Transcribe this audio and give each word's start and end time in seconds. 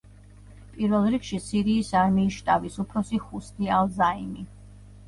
პირველ 0.77 1.05
რიგში 1.15 1.39
სირიის 1.49 1.93
არმიის 2.01 2.41
შტაბის 2.41 2.81
უფროსი 2.87 3.25
ჰუსნი 3.29 3.75
ალ-ზაიმი. 3.79 4.51